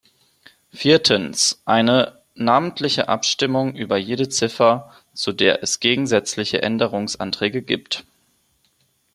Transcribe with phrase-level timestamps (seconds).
[0.71, 8.03] Viertens, eine namentliche Abstimmung über jede Ziffer, zu der es gegensätzliche Änderungsanträge gibt.